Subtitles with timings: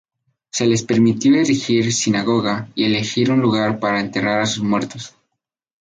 [0.49, 5.15] Se les permitió erigir sinagoga y elegir un lugar para enterrar a sus muertos.